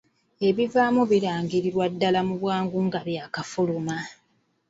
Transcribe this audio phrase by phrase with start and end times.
[0.47, 1.85] Ebivaamu birangirirwa
[2.27, 3.97] mu bwangu ddala nga byakafuluma.